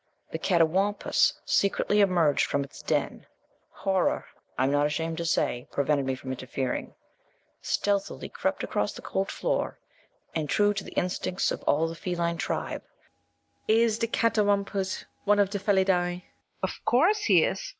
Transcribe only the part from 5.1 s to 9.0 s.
to say, prevented me from interfering stealthily crept across